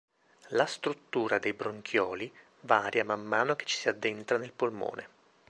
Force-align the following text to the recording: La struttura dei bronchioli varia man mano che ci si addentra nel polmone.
La 0.47 0.65
struttura 0.65 1.37
dei 1.37 1.53
bronchioli 1.53 2.33
varia 2.61 3.05
man 3.05 3.21
mano 3.23 3.55
che 3.55 3.65
ci 3.65 3.77
si 3.77 3.87
addentra 3.87 4.39
nel 4.39 4.51
polmone. 4.51 5.07